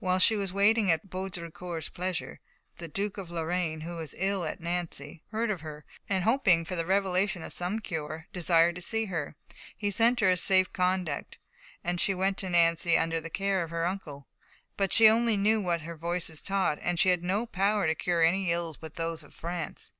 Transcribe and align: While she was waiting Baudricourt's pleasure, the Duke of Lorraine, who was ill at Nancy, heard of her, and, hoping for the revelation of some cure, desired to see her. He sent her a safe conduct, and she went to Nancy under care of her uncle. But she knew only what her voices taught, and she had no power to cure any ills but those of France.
While 0.00 0.18
she 0.18 0.34
was 0.34 0.52
waiting 0.52 0.86
Baudricourt's 1.04 1.88
pleasure, 1.88 2.40
the 2.78 2.88
Duke 2.88 3.16
of 3.16 3.30
Lorraine, 3.30 3.82
who 3.82 3.94
was 3.98 4.12
ill 4.18 4.44
at 4.44 4.58
Nancy, 4.60 5.22
heard 5.30 5.52
of 5.52 5.60
her, 5.60 5.84
and, 6.08 6.24
hoping 6.24 6.64
for 6.64 6.74
the 6.74 6.84
revelation 6.84 7.44
of 7.44 7.52
some 7.52 7.78
cure, 7.78 8.26
desired 8.32 8.74
to 8.74 8.82
see 8.82 9.04
her. 9.04 9.36
He 9.76 9.92
sent 9.92 10.18
her 10.18 10.32
a 10.32 10.36
safe 10.36 10.72
conduct, 10.72 11.38
and 11.84 12.00
she 12.00 12.12
went 12.12 12.38
to 12.38 12.50
Nancy 12.50 12.98
under 12.98 13.20
care 13.28 13.62
of 13.62 13.70
her 13.70 13.86
uncle. 13.86 14.26
But 14.76 14.92
she 14.92 15.04
knew 15.04 15.10
only 15.12 15.56
what 15.58 15.82
her 15.82 15.94
voices 15.94 16.42
taught, 16.42 16.80
and 16.82 16.98
she 16.98 17.10
had 17.10 17.22
no 17.22 17.46
power 17.46 17.86
to 17.86 17.94
cure 17.94 18.22
any 18.22 18.50
ills 18.50 18.76
but 18.76 18.96
those 18.96 19.22
of 19.22 19.32
France. 19.32 19.92